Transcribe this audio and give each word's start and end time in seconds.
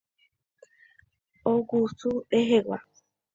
Ogusu 1.53 2.11
rehegua. 2.31 2.77